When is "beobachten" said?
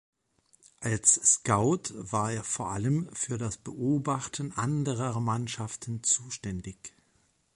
3.57-4.51